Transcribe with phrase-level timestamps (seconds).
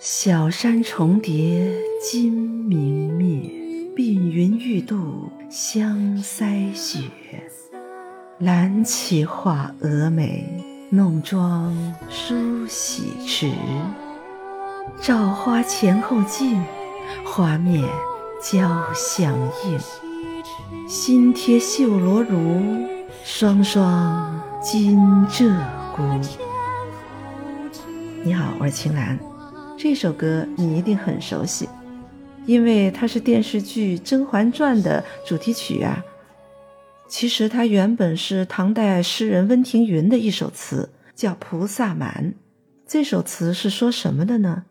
[0.00, 3.26] 小山重叠金明灭，
[3.96, 7.02] 鬓云欲度香腮雪。
[8.38, 10.44] 揽起画蛾眉，
[10.90, 11.74] 弄妆
[12.08, 13.50] 梳洗迟。
[15.00, 16.62] 照花前后镜，
[17.24, 17.82] 画面
[18.40, 19.36] 交相
[19.66, 20.88] 映。
[20.88, 22.86] 心贴绣罗襦，
[23.24, 24.96] 双双金
[25.28, 25.52] 鹧
[25.96, 26.24] 鸪。
[28.22, 29.18] 你好，我是青兰。
[29.76, 31.68] 这首歌你一定很熟悉，
[32.46, 36.04] 因为它是电视剧《甄嬛传》的主题曲啊。
[37.08, 42.34] 其实它原本是唐代诗人温庭筠的一首词，叫《菩萨蛮》。
[42.86, 44.64] 这首词是说什么的呢？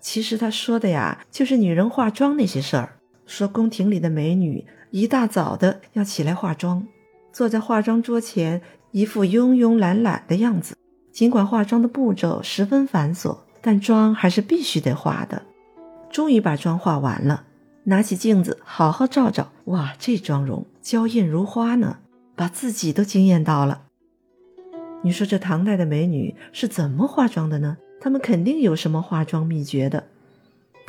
[0.00, 2.97] 其实他说的呀，就是女人化妆那些事儿。
[3.28, 6.84] 说宫廷里的美女一大早的要起来化妆，
[7.32, 10.76] 坐在化妆桌前，一副慵慵懒懒的样子。
[11.12, 13.38] 尽管化妆的步骤十分繁琐。
[13.60, 15.42] 但妆还是必须得化的。
[16.10, 17.44] 终于把妆化完了，
[17.84, 19.50] 拿起镜子好好照照。
[19.64, 21.98] 哇，这妆容娇艳如花呢，
[22.36, 23.82] 把自己都惊艳到了。
[25.02, 27.76] 你说这唐代的美女是怎么化妆的呢？
[28.00, 30.06] 她们肯定有什么化妆秘诀的。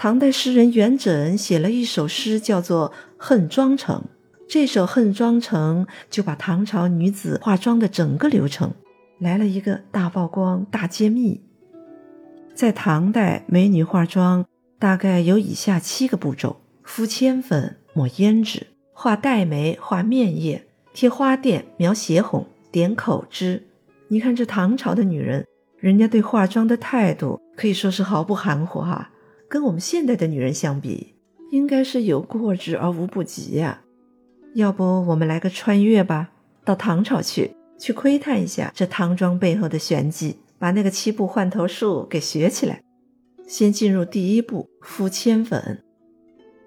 [0.02, 3.98] 唐代诗人元稹写了一首诗，叫做《恨妆成》。
[4.48, 8.74] 这首《恨妆成》就把唐朝女子化妆的整个流程
[9.20, 11.42] 来了一个大曝光、大揭秘。
[12.56, 14.46] 在唐代，美女化妆
[14.80, 23.68] 大概有以下七个步骤：敷铅粉、抹胭脂、画黛眉、画面叶、贴花钿、描斜红、点口脂。
[24.08, 25.46] 你看这唐朝的女人，
[25.78, 29.12] 人家对化妆的态度可以说是毫不含糊哈。
[29.50, 31.16] 跟我们现代的女人相比，
[31.52, 33.82] 应该是有过之而无不及呀。
[34.54, 36.30] 要不我们来个穿越吧，
[36.64, 40.38] 到唐朝去，去窥探一下这唐装背后的玄机。
[40.60, 42.82] 把那个七步换头术给学起来。
[43.48, 45.82] 先进入第一步，敷铅粉。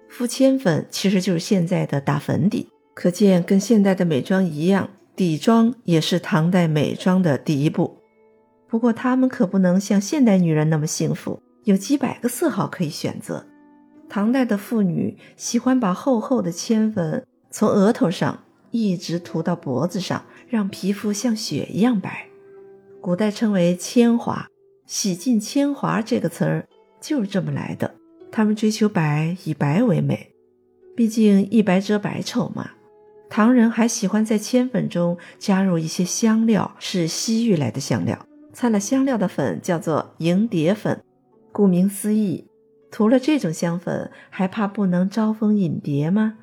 [0.09, 7.99] 敷铅粉其实就是现在的打粉底，可见跟现代的美妆一样，底妆也是唐代美妆的第一步。
[8.67, 13.45] 不过她们可不能像现代女人那么幸福，有几百个色号可以选择。
[14.09, 22.27] 唐代的妇女喜欢把厚厚的铅粉从额头上一直涂到脖子上，让皮肤像雪一样白。
[23.01, 24.47] 古代称为铅华，
[24.85, 26.67] 洗尽铅华这个词儿
[27.01, 27.95] 就是这么来的。
[28.31, 30.31] 他们追求白，以白为美，
[30.95, 32.71] 毕竟一白遮百丑嘛。
[33.29, 38.25] 唐人还喜欢在铅粉中加入一些香料，是西域来的香料。
[38.53, 41.03] 掺了香料的粉叫做迎蝶粉，
[41.53, 42.47] 顾名思义，
[42.91, 46.39] 涂了这种香粉，还怕不能招蜂引蝶吗？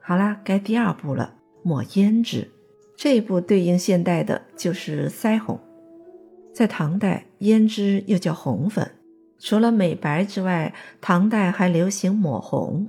[0.00, 2.48] 好啦，该第二步了，抹胭脂。
[2.96, 5.58] 这一步对应现代的就是腮红。
[6.54, 8.88] 在唐代，胭脂又叫红粉。
[9.40, 12.88] 除了美白之外，唐代还流行抹红。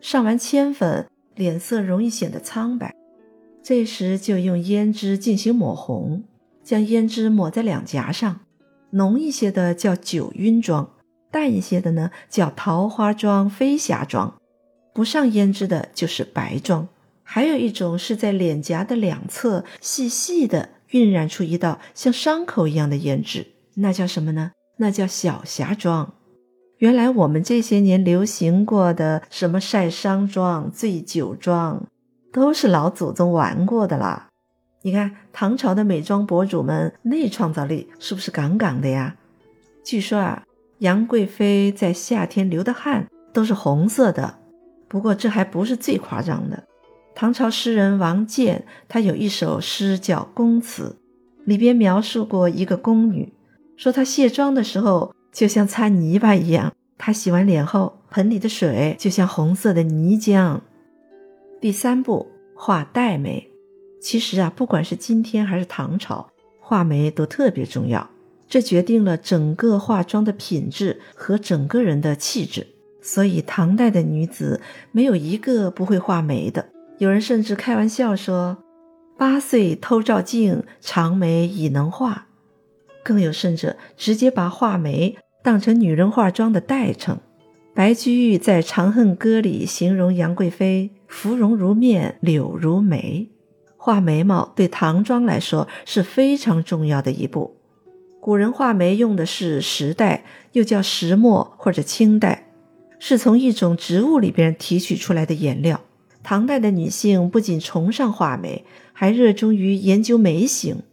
[0.00, 1.06] 上完铅粉，
[1.36, 2.92] 脸色容易显得苍白，
[3.62, 6.24] 这时就用胭脂进行抹红。
[6.64, 8.40] 将胭脂抹在两颊上，
[8.90, 10.90] 浓一些的叫九晕妆，
[11.32, 14.34] 淡一些的呢叫桃花妆、飞霞妆。
[14.94, 16.86] 不上胭脂的就是白妆。
[17.24, 20.68] 还有一种是在脸颊的两侧细细的。
[20.92, 24.52] 晕染出一道像伤口一样的胭脂，那叫什么呢？
[24.76, 26.12] 那叫小霞妆。
[26.76, 31.86] 原来我们这些年流行过的什么晒伤妆、醉酒妆，
[32.30, 34.28] 都是老祖宗玩过的啦。
[34.82, 39.16] 你看唐朝的美妆博主们那创造力是不是杠杠的呀？
[39.82, 40.42] 据说啊，
[40.82, 44.40] 杨贵妃在夏天流的汗都是红色的。
[44.88, 46.64] 不过这还不是最夸张的。
[47.14, 50.96] 唐朝诗人王建，他有一首诗叫《宫词》，
[51.46, 53.32] 里边描述过一个宫女，
[53.76, 60.58] 说她卸妆的时候就像擦泥巴一样，她洗完脸后盆里的水就像红色的泥浆。
[61.60, 63.48] 第三步，画黛眉。
[64.00, 66.28] 其实啊，不管是今天还是唐朝，
[66.58, 68.10] 画眉都特别重要，
[68.52, 72.66] 这决定了整个化妆的品质和整个人的气质。
[73.00, 74.60] 所以唐代的女子
[74.90, 76.66] 没有一个不会画眉的。
[76.98, 78.58] 有人甚至开玩笑说
[79.16, 82.26] ：“八岁偷照镜，长眉已能画。”
[83.02, 87.18] 更有甚者，直接把画眉当成女人化妆的代称。
[87.72, 93.30] 白居易在《长恨歌》里形容杨贵妃：“芙蓉如面，柳如眉。”
[93.78, 97.56] 画眉毛对唐妆来说是非常重要的一步。
[98.22, 100.22] 古人画眉用的是石黛，
[100.52, 102.46] 又叫石墨或者青黛，
[103.00, 105.80] 是从一种植物里边提取出来的颜料。
[106.22, 110.84] 唐代的女性不仅崇尚画眉，还热衷于研究眉形。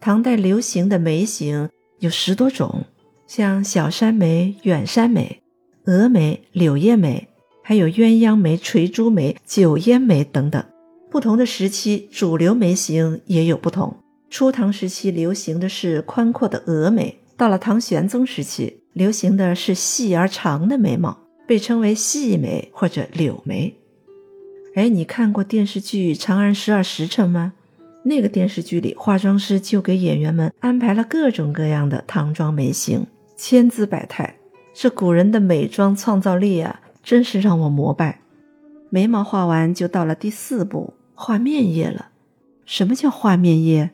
[0.00, 1.68] 唐代流行的眉形
[1.98, 2.86] 有十多种，
[3.26, 5.42] 像小山眉、远山眉、
[5.84, 7.28] 峨眉、柳叶眉，
[7.62, 10.64] 还有鸳鸯眉、垂珠眉、九烟眉等等。
[11.10, 13.94] 不同的时期，主流眉形也有不同。
[14.30, 23.74] 初唐时期流行的是宽阔的峨眉，到了唐玄宗时期，流行的是细而长的眉毛，被称为细眉或者柳眉。
[24.74, 27.54] 哎，你看过电视剧《长安十二时辰》吗？
[28.04, 34.36] 那个电视剧里，化妆师就给演员们安排了各种各样的唐装眉形，千姿百态。
[34.72, 38.20] 这古人的美妆创造力啊，真是让我膜拜。
[38.90, 42.10] 眉毛画完，就到了第四步，画面叶了。
[42.64, 43.90] 什么叫画面叶？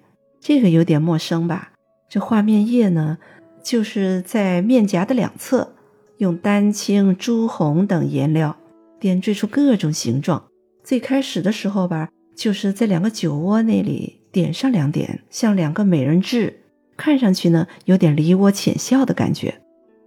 [0.47, 1.73] 这个有点陌生吧？
[2.07, 3.17] 这画面叶呢，
[3.63, 5.73] 就是在面颊的两侧，
[6.19, 8.55] 用丹青、朱红等颜料
[9.01, 10.45] 点缀出各种形状。
[10.83, 16.61] 最开始的时候吧，就是在两个酒窝那里点上两点，像两个美人痣，
[16.95, 19.63] 看上去呢有点梨涡浅笑的感觉，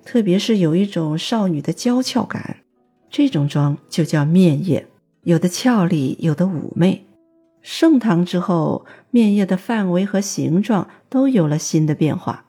[0.06, 2.58] 特别是有一种少女的娇俏感。
[3.10, 4.86] 这种妆就叫面叶，
[5.24, 7.07] 有的俏丽，有的妩媚。
[7.70, 12.46] 盛唐之后，面叶的范围和形状都有了新的变化。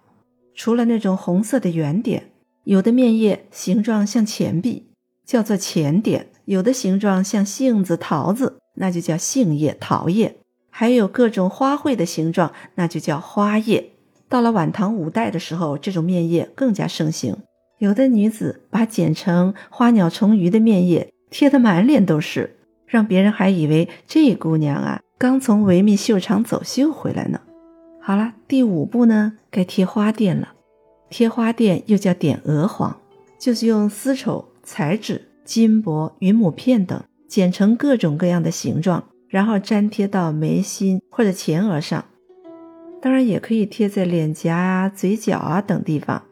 [0.54, 2.30] 除了那种红色的圆点，
[2.62, 4.86] 有的面叶形状像钱币，
[5.26, 10.34] 叫做钱点；有的形状像杏子、桃子，那就叫杏叶、桃叶；
[10.70, 13.90] 还有各种花卉的形状，那就叫花叶。
[14.28, 17.36] 到了晚唐五代的时候，这种面叶更加盛行。
[17.78, 22.56] 有的女子把剪成花鸟虫鱼的面叶贴得满脸都是，
[22.86, 25.00] 让别人还以为这姑娘啊。
[25.20, 27.40] 刚从维密秀场走秀回来呢。
[28.00, 30.54] 好了，第五步呢，该贴花钿了。
[31.10, 32.96] 贴花钿又叫点鹅黄，
[33.36, 42.04] 就是用丝绸、彩纸、金箔、云母片等剪成各种各样的形状，然后粘贴到眉心或者前额上。
[43.02, 46.22] 当然也可以贴在脸颊啊、嘴角啊等地方，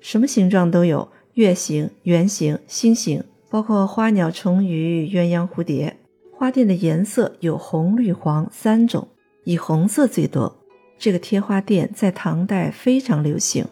[0.00, 5.96] 什么形状都有：月形、圆形、心形，包括花鸟虫鱼、鸳鸯蝴蝶。
[6.42, 9.06] 花钿的颜色有红、绿、黄三种，
[9.44, 10.52] 以红色最多。
[10.98, 13.64] 这个贴花钿在唐代非常流行。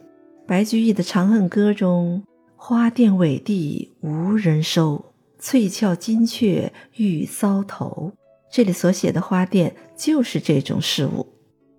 [0.46, 2.22] 白居易的《长恨歌》中
[2.54, 5.06] ：“花钿委地无人收，
[5.40, 8.12] 翠翘金雀玉搔头。”
[8.54, 11.26] 这里所写的花钿就是这种饰物。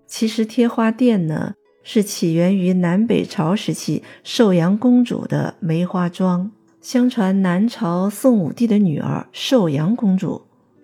[0.08, 1.54] 其实贴花钿呢，
[1.84, 6.52] 是起源于南北朝时期寿阳公主的梅花妆。
[6.82, 10.42] 相传南朝宋武帝的女儿寿阳公主。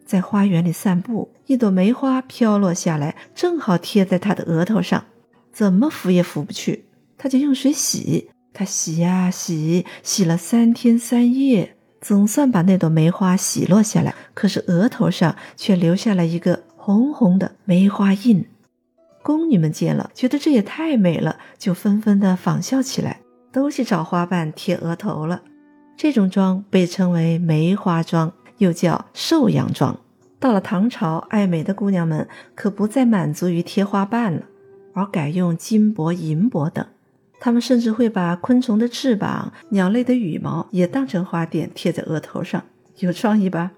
[0.08, 5.04] 在花园里散步，一朵梅花飘落下来，正好贴在他的额头上，
[5.52, 6.86] 怎么拂也拂不去。
[7.18, 14.16] 他就用水洗，他洗呀洗，洗了三天三夜，总算把那朵梅花洗落下来。
[14.34, 18.46] 可是额头上却留下了一个红红的梅花印。
[19.22, 23.20] 宫女们见了，觉得这也太美了，就纷纷的仿效起来，
[23.52, 25.42] 都去找花瓣贴额头了。
[25.98, 28.32] 这种妆被称为梅花妆。
[28.58, 30.00] 又叫寿阳妆。
[30.40, 34.44] 到了唐朝，爱美的姑娘们可不再满足于贴花瓣了，
[34.94, 36.86] 而改用金箔、银箔等。
[37.40, 42.64] 她们甚至会把昆虫的翅膀、鸟类的羽毛也当成花钿贴在额头上，
[42.98, 43.72] 有创意吧？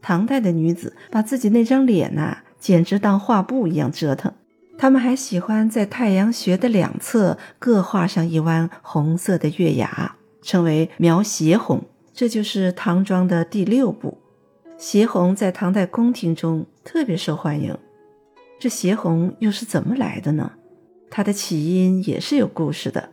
[0.00, 4.32] 唐代的女子把自己那张脸呐，简直当画布一样折腾。
[4.78, 11.82] 她们还喜欢在太阳穴的两侧各画上一弯红色的月牙，称为描斜红。
[12.18, 14.18] 这就是唐装的第六步，
[14.76, 17.78] 斜红在唐代宫廷中特别受欢迎。
[18.58, 20.50] 这斜红又是怎么来的呢？
[21.08, 23.10] 它的起因也是有故事的。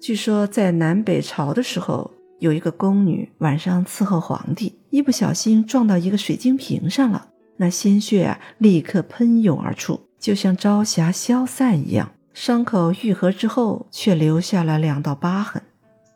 [0.00, 12.10] 据说在南北朝的时候，有一个宫女晚上伺候皇帝，一不小心撞到一个水晶瓶上了，那鲜血啊立刻喷涌而出，就像朝霞消散一样。
[12.34, 15.62] 伤口愈合之后，却留下了两道疤痕。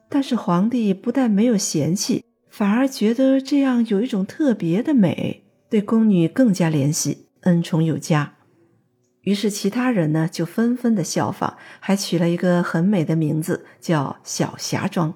[0.09, 8.35] 但是皇帝不但没有嫌弃，反而觉得这样有一种特别的美，对宫女更加怜惜，恩宠有加。
[9.23, 15.13] 于是其他人呢就纷纷的效仿，还取了一个很美的名字，叫小霞妆。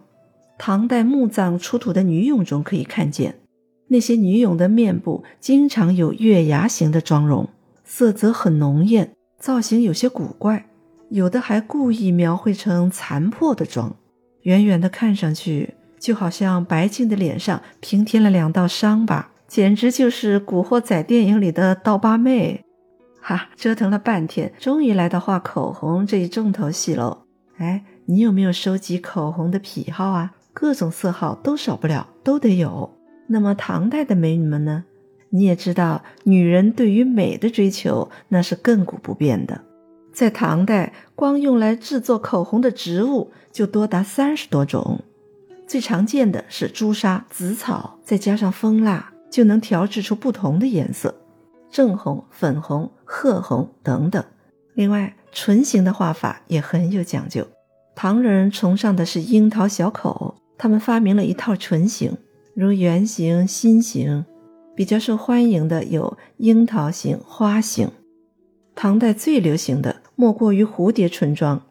[0.58, 3.38] 唐代墓葬出土的女俑中可以看见，
[3.86, 7.48] 那些女俑的面部经常有月牙形的妆容，
[7.84, 10.66] 色泽很浓艳，造型有些古怪，
[11.10, 13.96] 有的还故意描绘成残破的妆。
[14.42, 22.64] 远远的看上去，就好像白净的脸上平添了两道伤疤，简直就是《古惑仔》电影里的刀疤妹。
[23.20, 27.24] 哈，折腾了半天，终于来到画口红这一重头戏喽。
[27.58, 30.32] 哎，你有没有收集口红的癖好啊？
[30.52, 32.98] 各种色号都少不了，都得有。
[33.28, 34.84] 那么唐代的美女们呢？
[35.28, 39.60] 你也知道，女人对于美的追求那是亘古不变的。
[40.12, 45.00] 在唐代，光用来制作口红的植物就多达三十多种，
[45.66, 51.14] 最常见的是朱砂、紫草，再加上蜂蜡，就能调制出不同的颜色，
[51.70, 54.22] 正红、粉红、褐红等等。
[54.74, 57.46] 另外，唇形的画法也很有讲究。
[57.94, 62.16] 唐人崇尚的是樱桃小口，他们发明了一套唇形，
[62.54, 64.24] 如圆形、心形。
[64.74, 67.90] 比较受欢迎的有樱桃形、花形。
[68.74, 71.62] 唐代最流行的莫过于蝴蝶唇妆，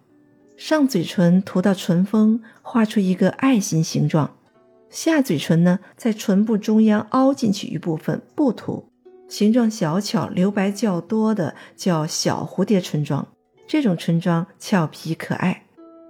[0.58, 4.30] 上嘴唇涂到唇峰，画出一个爱心形状；
[4.90, 8.90] 下嘴唇呢，在唇部中央凹进去一部分，不涂，
[9.28, 13.28] 形状小巧、留白较多的叫小蝴蝶唇妆。
[13.68, 15.64] 这种唇妆俏皮可爱。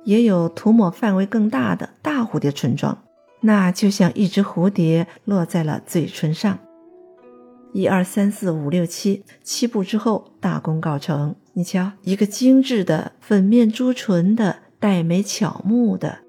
[0.05, 2.97] 也有涂抹范围更大的大蝴蝶唇妆，
[3.41, 6.57] 那就像一只蝴蝶落在了嘴唇上。
[7.73, 11.35] 一二三四五六七，七步之后，大功告成。
[11.53, 16.19] 你瞧，一个精致的粉面朱唇的黛眉巧目的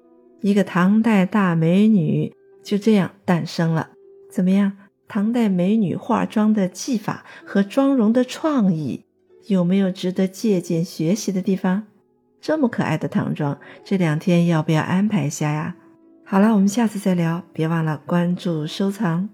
[0.41, 2.33] 一个唐代大美女
[2.63, 3.89] 就这样诞生了。
[4.29, 4.73] 怎么样？
[5.07, 9.05] 唐代美女化妆的技法和妆容的创意，
[9.47, 11.83] 有没有值得借鉴学习的地方？
[12.39, 15.75] 这么可爱的唐装，这两天要不要安排一下呀？
[16.23, 19.27] 好了，我们下次再聊，别忘了关注收藏。